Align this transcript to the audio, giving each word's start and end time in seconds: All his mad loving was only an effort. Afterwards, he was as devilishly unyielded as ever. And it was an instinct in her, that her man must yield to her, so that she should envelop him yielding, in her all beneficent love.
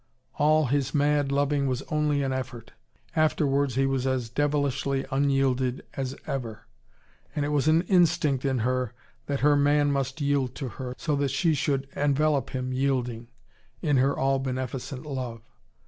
All 0.39 0.65
his 0.65 0.95
mad 0.95 1.31
loving 1.31 1.67
was 1.67 1.83
only 1.89 2.23
an 2.23 2.33
effort. 2.33 2.71
Afterwards, 3.15 3.75
he 3.75 3.85
was 3.85 4.07
as 4.07 4.29
devilishly 4.31 5.05
unyielded 5.11 5.85
as 5.93 6.15
ever. 6.25 6.65
And 7.35 7.45
it 7.45 7.49
was 7.49 7.67
an 7.67 7.83
instinct 7.83 8.43
in 8.43 8.57
her, 8.65 8.95
that 9.27 9.41
her 9.41 9.55
man 9.55 9.91
must 9.91 10.19
yield 10.19 10.55
to 10.55 10.69
her, 10.69 10.95
so 10.97 11.15
that 11.17 11.29
she 11.29 11.53
should 11.53 11.87
envelop 11.95 12.49
him 12.49 12.73
yielding, 12.73 13.27
in 13.83 13.97
her 13.97 14.17
all 14.17 14.39
beneficent 14.39 15.05
love. 15.05 15.43